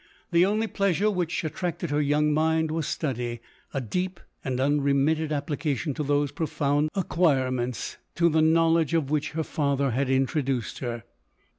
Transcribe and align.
The 0.31 0.47
only 0.47 0.65
pleasure 0.65 1.11
which 1.11 1.43
attracted 1.43 1.91
her 1.91 2.01
young 2.01 2.33
mind 2.33 2.71
was 2.71 2.87
study— 2.87 3.39
a 3.71 3.79
deep 3.79 4.19
and 4.43 4.59
unremitted 4.59 5.31
application 5.31 5.93
to 5.93 6.01
those 6.01 6.31
profound 6.31 6.89
acquirements, 6.95 7.97
to 8.15 8.27
theknowledge 8.27 8.97
of 8.97 9.11
which 9.11 9.33
her 9.33 9.43
father 9.43 9.91
had 9.91 10.09
introduced 10.09 10.79
her. 10.79 11.03